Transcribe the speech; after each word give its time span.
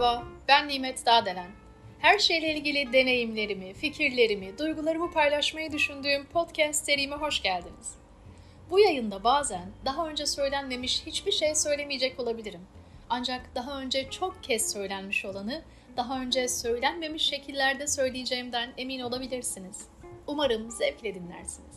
Merhaba, 0.00 0.24
ben 0.48 0.68
Nimet 0.68 1.06
Dağdelen. 1.06 1.50
Her 1.98 2.18
şeyle 2.18 2.54
ilgili 2.54 2.92
deneyimlerimi, 2.92 3.74
fikirlerimi, 3.74 4.58
duygularımı 4.58 5.10
paylaşmayı 5.10 5.72
düşündüğüm 5.72 6.26
podcast 6.26 6.84
serime 6.84 7.16
hoş 7.16 7.42
geldiniz. 7.42 7.94
Bu 8.70 8.80
yayında 8.80 9.24
bazen 9.24 9.70
daha 9.84 10.08
önce 10.08 10.26
söylenmemiş 10.26 11.06
hiçbir 11.06 11.32
şey 11.32 11.54
söylemeyecek 11.54 12.20
olabilirim. 12.20 12.60
Ancak 13.10 13.54
daha 13.54 13.80
önce 13.80 14.10
çok 14.10 14.42
kez 14.42 14.72
söylenmiş 14.72 15.24
olanı 15.24 15.62
daha 15.96 16.20
önce 16.20 16.48
söylenmemiş 16.48 17.22
şekillerde 17.22 17.86
söyleyeceğimden 17.86 18.72
emin 18.76 19.00
olabilirsiniz. 19.00 19.88
Umarım 20.26 20.70
zevkle 20.70 21.14
dinlersiniz. 21.14 21.76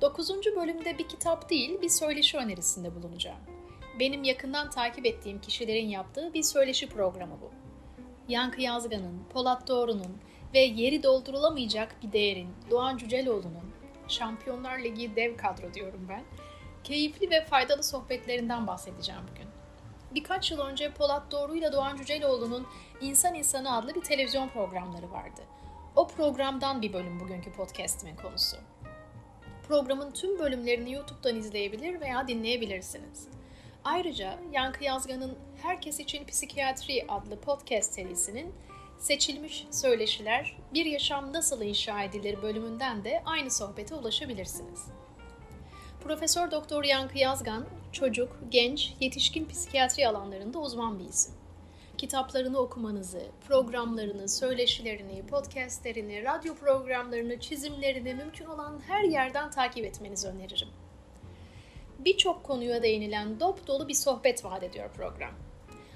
9. 0.00 0.30
bölümde 0.56 0.98
bir 0.98 1.08
kitap 1.08 1.50
değil, 1.50 1.80
bir 1.82 1.88
söyleşi 1.88 2.36
önerisinde 2.36 2.94
bulunacağım. 2.94 3.40
Benim 4.00 4.24
yakından 4.24 4.70
takip 4.70 5.06
ettiğim 5.06 5.40
kişilerin 5.40 5.88
yaptığı 5.88 6.34
bir 6.34 6.42
söyleşi 6.42 6.88
programı 6.88 7.34
bu. 7.40 7.50
Yankı 8.28 8.60
Yazgan'ın, 8.60 9.24
Polat 9.32 9.68
Doğru'nun 9.68 10.18
ve 10.54 10.58
yeri 10.58 11.02
doldurulamayacak 11.02 11.96
bir 12.02 12.12
değerin 12.12 12.48
Doğan 12.70 12.96
Cüceloğlu'nun 12.96 13.74
Şampiyonlar 14.08 14.78
Ligi 14.78 15.16
dev 15.16 15.36
kadro 15.36 15.74
diyorum 15.74 16.06
ben. 16.08 16.22
Keyifli 16.84 17.30
ve 17.30 17.44
faydalı 17.44 17.82
sohbetlerinden 17.82 18.66
bahsedeceğim 18.66 19.20
bugün. 19.32 19.48
Birkaç 20.14 20.50
yıl 20.50 20.60
önce 20.60 20.92
Polat 20.92 21.32
Doğru 21.32 21.56
ile 21.56 21.72
Doğan 21.72 21.96
Cüceloğlu'nun 21.96 22.66
İnsan 23.00 23.34
İnsanı 23.34 23.76
adlı 23.76 23.94
bir 23.94 24.02
televizyon 24.02 24.48
programları 24.48 25.12
vardı. 25.12 25.40
O 25.96 26.08
programdan 26.08 26.82
bir 26.82 26.92
bölüm 26.92 27.20
bugünkü 27.20 27.52
podcastimin 27.52 28.16
konusu. 28.16 28.56
Programın 29.68 30.10
tüm 30.10 30.38
bölümlerini 30.38 30.92
YouTube'dan 30.92 31.36
izleyebilir 31.36 32.00
veya 32.00 32.28
dinleyebilirsiniz. 32.28 33.28
Ayrıca 33.84 34.38
Yankı 34.52 34.84
Yazgan'ın 34.84 35.38
Herkes 35.62 36.00
İçin 36.00 36.24
Psikiyatri 36.26 37.04
adlı 37.08 37.40
podcast 37.40 37.94
serisinin 37.94 38.54
Seçilmiş 38.98 39.66
Söyleşiler 39.70 40.56
Bir 40.74 40.86
Yaşam 40.86 41.32
Nasıl 41.32 41.62
İnşa 41.62 42.02
Edilir 42.02 42.42
bölümünden 42.42 43.04
de 43.04 43.22
aynı 43.26 43.50
sohbete 43.50 43.94
ulaşabilirsiniz. 43.94 44.86
Profesör 46.04 46.50
Doktor 46.50 46.84
Yankı 46.84 47.18
Yazgan, 47.18 47.64
çocuk, 47.92 48.38
genç, 48.50 48.94
yetişkin 49.00 49.48
psikiyatri 49.48 50.08
alanlarında 50.08 50.58
uzman 50.58 50.98
bir 50.98 51.04
isim. 51.04 51.34
Kitaplarını 51.98 52.58
okumanızı, 52.58 53.22
programlarını, 53.48 54.28
söyleşilerini, 54.28 55.26
podcastlerini, 55.26 56.24
radyo 56.24 56.54
programlarını, 56.54 57.40
çizimlerini 57.40 58.14
mümkün 58.14 58.44
olan 58.44 58.80
her 58.86 59.02
yerden 59.02 59.50
takip 59.50 59.84
etmenizi 59.84 60.28
öneririm. 60.28 60.83
Birçok 62.04 62.44
konuya 62.44 62.82
değinilen 62.82 63.40
dop 63.40 63.66
dolu 63.66 63.88
bir 63.88 63.94
sohbet 63.94 64.44
vaat 64.44 64.62
ediyor 64.62 64.90
program. 64.96 65.34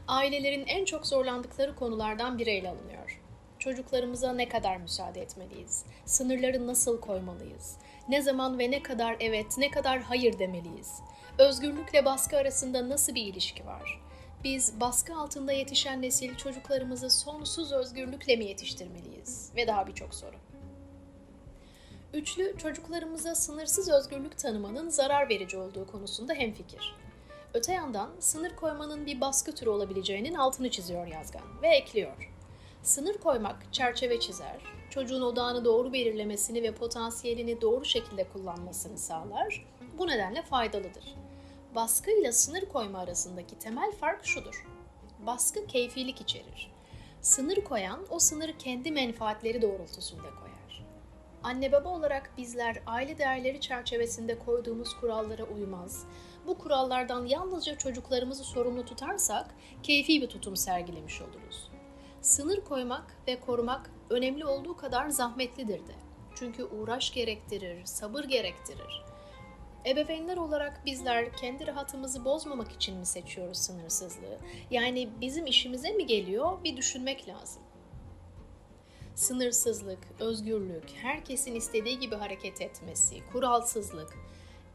Ailelerin 0.08 0.66
en 0.66 0.84
çok 0.84 1.06
zorlandıkları 1.06 1.74
konulardan 1.76 2.38
biri 2.38 2.50
ele 2.50 2.68
alınıyor. 2.68 3.20
Çocuklarımıza 3.58 4.32
ne 4.32 4.48
kadar 4.48 4.76
müsaade 4.76 5.22
etmeliyiz? 5.22 5.84
Sınırları 6.04 6.66
nasıl 6.66 7.00
koymalıyız? 7.00 7.76
Ne 8.08 8.22
zaman 8.22 8.58
ve 8.58 8.70
ne 8.70 8.82
kadar 8.82 9.16
evet, 9.20 9.46
ne 9.58 9.70
kadar 9.70 10.00
hayır 10.00 10.38
demeliyiz? 10.38 10.92
Özgürlükle 11.38 12.04
baskı 12.04 12.36
arasında 12.36 12.88
nasıl 12.88 13.14
bir 13.14 13.26
ilişki 13.26 13.66
var? 13.66 14.00
Biz 14.44 14.80
baskı 14.80 15.16
altında 15.16 15.52
yetişen 15.52 16.02
nesil 16.02 16.36
çocuklarımızı 16.36 17.10
sonsuz 17.10 17.72
özgürlükle 17.72 18.36
mi 18.36 18.44
yetiştirmeliyiz? 18.44 19.52
Ve 19.56 19.66
daha 19.66 19.86
birçok 19.86 20.14
soru. 20.14 20.36
Üçlü 22.14 22.54
çocuklarımıza 22.58 23.34
sınırsız 23.34 23.88
özgürlük 23.88 24.38
tanımanın 24.38 24.88
zarar 24.88 25.28
verici 25.28 25.58
olduğu 25.58 25.86
konusunda 25.86 26.34
hemfikir. 26.34 26.96
Öte 27.54 27.72
yandan 27.72 28.10
sınır 28.18 28.56
koymanın 28.56 29.06
bir 29.06 29.20
baskı 29.20 29.54
türü 29.54 29.70
olabileceğinin 29.70 30.34
altını 30.34 30.70
çiziyor 30.70 31.06
Yazgan 31.06 31.62
ve 31.62 31.68
ekliyor. 31.68 32.32
Sınır 32.82 33.18
koymak 33.18 33.72
çerçeve 33.72 34.20
çizer, 34.20 34.56
çocuğun 34.90 35.22
odağını 35.22 35.64
doğru 35.64 35.92
belirlemesini 35.92 36.62
ve 36.62 36.74
potansiyelini 36.74 37.60
doğru 37.60 37.84
şekilde 37.84 38.24
kullanmasını 38.28 38.98
sağlar. 38.98 39.66
Bu 39.98 40.06
nedenle 40.06 40.42
faydalıdır. 40.42 41.14
Baskı 41.74 42.10
ile 42.10 42.32
sınır 42.32 42.64
koyma 42.64 42.98
arasındaki 42.98 43.58
temel 43.58 43.92
fark 43.92 44.26
şudur. 44.26 44.66
Baskı 45.26 45.66
keyfilik 45.66 46.20
içerir. 46.20 46.72
Sınır 47.20 47.64
koyan 47.64 48.06
o 48.10 48.18
sınırı 48.18 48.58
kendi 48.58 48.90
menfaatleri 48.90 49.62
doğrultusunda 49.62 50.22
koyar. 50.22 50.57
Anne 51.42 51.72
baba 51.72 51.88
olarak 51.88 52.30
bizler 52.38 52.82
aile 52.86 53.18
değerleri 53.18 53.60
çerçevesinde 53.60 54.38
koyduğumuz 54.38 54.94
kurallara 54.94 55.44
uymaz. 55.44 56.06
Bu 56.46 56.58
kurallardan 56.58 57.26
yalnızca 57.26 57.78
çocuklarımızı 57.78 58.44
sorumlu 58.44 58.84
tutarsak 58.84 59.54
keyfi 59.82 60.22
bir 60.22 60.28
tutum 60.28 60.56
sergilemiş 60.56 61.22
oluruz. 61.22 61.70
Sınır 62.20 62.60
koymak 62.60 63.16
ve 63.28 63.40
korumak 63.40 63.90
önemli 64.10 64.44
olduğu 64.44 64.76
kadar 64.76 65.08
zahmetlidir 65.08 65.78
de. 65.78 65.94
Çünkü 66.34 66.64
uğraş 66.64 67.12
gerektirir, 67.12 67.84
sabır 67.84 68.24
gerektirir. 68.24 69.04
Ebeveynler 69.86 70.36
olarak 70.36 70.82
bizler 70.86 71.32
kendi 71.32 71.66
rahatımızı 71.66 72.24
bozmamak 72.24 72.72
için 72.72 72.96
mi 72.96 73.06
seçiyoruz 73.06 73.58
sınırsızlığı? 73.58 74.38
Yani 74.70 75.08
bizim 75.20 75.46
işimize 75.46 75.92
mi 75.92 76.06
geliyor 76.06 76.64
bir 76.64 76.76
düşünmek 76.76 77.28
lazım. 77.28 77.62
Sınırsızlık, 79.18 79.98
özgürlük, 80.20 80.84
herkesin 80.94 81.54
istediği 81.54 81.98
gibi 81.98 82.14
hareket 82.14 82.60
etmesi, 82.60 83.16
kuralsızlık 83.32 84.16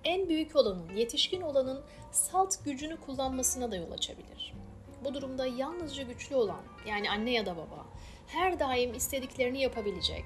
en 0.03 0.29
büyük 0.29 0.55
olanın, 0.55 0.95
yetişkin 0.95 1.41
olanın 1.41 1.81
salt 2.11 2.65
gücünü 2.65 2.97
kullanmasına 2.97 3.71
da 3.71 3.75
yol 3.75 3.91
açabilir. 3.91 4.53
Bu 5.03 5.13
durumda 5.13 5.45
yalnızca 5.45 6.03
güçlü 6.03 6.35
olan, 6.35 6.61
yani 6.87 7.11
anne 7.11 7.31
ya 7.31 7.45
da 7.45 7.57
baba, 7.57 7.85
her 8.27 8.59
daim 8.59 8.93
istediklerini 8.93 9.61
yapabilecek, 9.61 10.25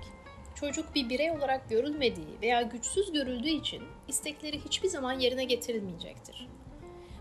çocuk 0.56 0.96
bir 0.96 1.10
birey 1.10 1.32
olarak 1.32 1.70
görülmediği 1.70 2.42
veya 2.42 2.62
güçsüz 2.62 3.12
görüldüğü 3.12 3.50
için 3.50 3.84
istekleri 4.08 4.66
hiçbir 4.66 4.90
zaman 4.90 5.20
yerine 5.20 5.44
getirilmeyecektir. 5.44 6.48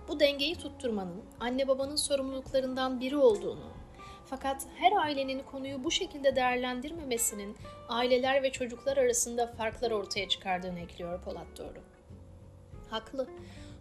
Bu 0.09 0.21
dengeyi 0.21 0.55
tutturmanın 0.55 1.23
anne 1.41 1.69
babanın 1.69 1.97
sorumluluklarından 1.97 3.01
biri 3.01 3.17
olduğunu, 3.17 3.76
fakat 4.31 4.63
her 4.79 4.93
ailenin 4.93 5.43
konuyu 5.43 5.85
bu 5.85 5.91
şekilde 5.91 6.37
değerlendirmemesinin 6.37 7.57
aileler 7.89 8.43
ve 8.43 8.53
çocuklar 8.53 8.97
arasında 8.97 9.47
farklar 9.47 9.91
ortaya 9.91 10.29
çıkardığını 10.29 10.81
ekliyor 10.81 11.23
Polat 11.23 11.47
Doğru. 11.59 11.79
Haklı. 12.91 13.29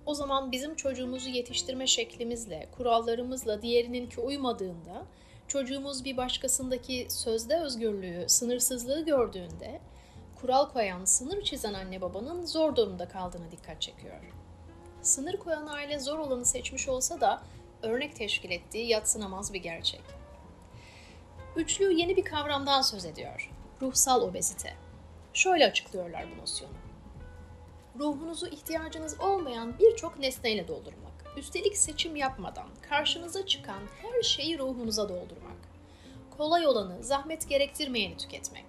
O 0.05 0.13
zaman 0.13 0.51
bizim 0.51 0.75
çocuğumuzu 0.75 1.29
yetiştirme 1.29 1.87
şeklimizle, 1.87 2.69
kurallarımızla 2.77 3.61
diğerininki 3.61 4.21
uymadığında 4.21 5.05
çocuğumuz 5.47 6.05
bir 6.05 6.17
başkasındaki 6.17 7.07
sözde 7.09 7.57
özgürlüğü, 7.57 8.25
sınırsızlığı 8.27 9.05
gördüğünde 9.05 9.81
kural 10.41 10.69
koyan, 10.69 11.05
sınır 11.05 11.43
çizen 11.43 11.73
anne 11.73 12.01
babanın 12.01 12.45
zor 12.45 12.75
durumda 12.75 13.07
kaldığına 13.07 13.51
dikkat 13.51 13.81
çekiyor. 13.81 14.15
Sınır 15.01 15.37
koyan 15.37 15.67
aile 15.67 15.99
zor 15.99 16.19
olanı 16.19 16.45
seçmiş 16.45 16.87
olsa 16.87 17.21
da 17.21 17.41
örnek 17.83 18.15
teşkil 18.15 18.51
ettiği 18.51 18.87
yatsınamaz 18.87 19.53
bir 19.53 19.59
gerçek. 19.59 20.01
Üçlü 21.55 21.93
yeni 21.93 22.17
bir 22.17 22.25
kavramdan 22.25 22.81
söz 22.81 23.05
ediyor. 23.05 23.51
Ruhsal 23.81 24.21
obezite. 24.21 24.73
Şöyle 25.33 25.65
açıklıyorlar 25.67 26.25
bu 26.35 26.41
nosyonu. 26.41 26.73
Ruhunuzu 27.99 28.47
ihtiyacınız 28.47 29.19
olmayan 29.19 29.79
birçok 29.79 30.19
nesneyle 30.19 30.67
doldurmak. 30.67 31.13
Üstelik 31.37 31.77
seçim 31.77 32.15
yapmadan 32.15 32.67
karşınıza 32.89 33.45
çıkan 33.45 33.81
her 34.01 34.21
şeyi 34.21 34.59
ruhunuza 34.59 35.09
doldurmak. 35.09 35.57
Kolay 36.37 36.67
olanı, 36.67 37.03
zahmet 37.03 37.49
gerektirmeyeni 37.49 38.17
tüketmek. 38.17 38.65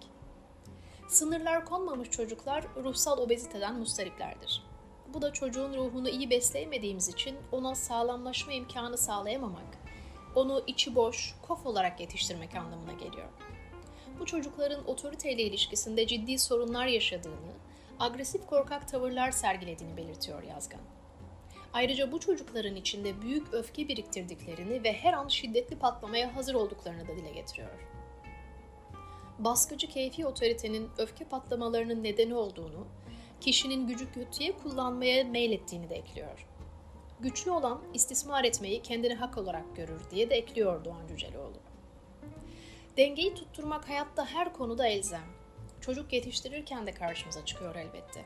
Sınırlar 1.09 1.65
konmamış 1.65 2.11
çocuklar 2.11 2.65
ruhsal 2.85 3.19
obeziteden 3.19 3.75
mustariplerdir. 3.75 4.63
Bu 5.15 5.23
da 5.23 5.33
çocuğun 5.33 5.75
ruhunu 5.75 6.09
iyi 6.09 6.31
besleyemediğimiz 6.31 7.09
için 7.09 7.37
ona 7.53 7.75
sağlamlaşma 7.75 8.53
imkanı 8.53 8.99
sağlayamamak, 8.99 9.86
onu 10.37 10.63
içi 10.67 10.95
boş, 10.95 11.35
kof 11.43 11.67
olarak 11.67 12.01
yetiştirmek 12.01 12.55
anlamına 12.55 12.93
geliyor. 12.93 13.29
Bu 14.21 14.27
çocukların 14.27 14.89
otoriteyle 14.89 15.43
ilişkisinde 15.43 16.07
ciddi 16.07 16.39
sorunlar 16.39 16.87
yaşadığını, 16.87 17.53
agresif 17.99 18.47
korkak 18.47 18.89
tavırlar 18.89 19.31
sergilediğini 19.31 19.97
belirtiyor 19.97 20.43
Yazgan. 20.43 20.81
Ayrıca 21.73 22.13
bu 22.13 22.21
çocukların 22.21 22.77
içinde 22.77 23.23
büyük 23.23 23.55
öfke 23.55 23.89
biriktirdiklerini 23.89 24.85
ve 24.85 24.93
her 24.93 25.13
an 25.13 25.29
şiddetli 25.29 25.79
patlamaya 25.79 26.37
hazır 26.37 26.55
olduklarını 26.55 27.09
da 27.09 27.17
dile 27.17 27.31
getiriyor. 27.31 27.89
Baskıcı 29.39 29.87
keyfi 29.89 30.27
otoritenin 30.27 30.91
öfke 30.99 31.25
patlamalarının 31.25 32.03
nedeni 32.03 32.35
olduğunu, 32.35 32.87
kişinin 33.41 33.87
gücü 33.87 34.13
kötüye 34.13 34.53
kullanmaya 34.53 35.25
meylettiğini 35.25 35.91
de 35.91 35.95
ekliyor. 35.95 36.47
Güçlü 37.21 37.51
olan 37.51 37.81
istismar 37.95 38.45
etmeyi 38.45 38.83
kendine 38.83 39.15
hak 39.15 39.39
olarak 39.39 39.77
görür 39.77 40.01
diye 40.11 40.31
de 40.31 40.35
ekliyor 40.35 40.85
Doğan 40.85 41.07
Cüceloğlu. 41.09 41.59
Dengeyi 42.97 43.35
tutturmak 43.35 43.89
hayatta 43.89 44.27
her 44.27 44.53
konuda 44.53 44.87
elzem. 44.87 45.27
Çocuk 45.81 46.13
yetiştirirken 46.13 46.87
de 46.87 46.93
karşımıza 46.93 47.45
çıkıyor 47.45 47.75
elbette 47.75 48.25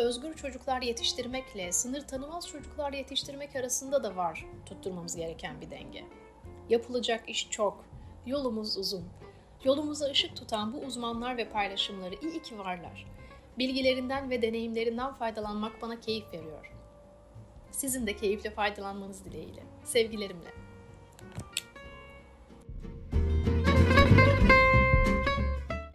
özgür 0.00 0.34
çocuklar 0.34 0.82
yetiştirmekle 0.82 1.72
sınır 1.72 2.06
tanımaz 2.06 2.48
çocuklar 2.48 2.92
yetiştirmek 2.92 3.56
arasında 3.56 4.02
da 4.02 4.16
var 4.16 4.46
tutturmamız 4.66 5.16
gereken 5.16 5.60
bir 5.60 5.70
denge. 5.70 6.04
Yapılacak 6.68 7.28
iş 7.28 7.50
çok. 7.50 7.84
Yolumuz 8.26 8.76
uzun. 8.76 9.04
Yolumuza 9.64 10.06
ışık 10.06 10.36
tutan 10.36 10.72
bu 10.72 10.78
uzmanlar 10.78 11.36
ve 11.36 11.48
paylaşımları 11.48 12.14
iyi 12.14 12.42
ki 12.42 12.58
varlar. 12.58 13.06
Bilgilerinden 13.58 14.30
ve 14.30 14.42
deneyimlerinden 14.42 15.14
faydalanmak 15.14 15.82
bana 15.82 16.00
keyif 16.00 16.32
veriyor. 16.32 16.72
Sizin 17.72 18.06
de 18.06 18.16
keyifle 18.16 18.50
faydalanmanız 18.50 19.24
dileğiyle. 19.24 19.62
Sevgilerimle. 19.84 20.69